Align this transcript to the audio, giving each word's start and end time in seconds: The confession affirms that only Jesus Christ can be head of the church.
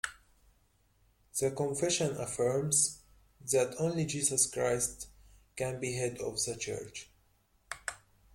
The 1.39 1.51
confession 1.51 2.17
affirms 2.17 3.03
that 3.51 3.75
only 3.77 4.07
Jesus 4.07 4.47
Christ 4.47 5.07
can 5.55 5.79
be 5.79 5.93
head 5.93 6.17
of 6.17 6.43
the 6.43 6.55
church. 6.57 7.07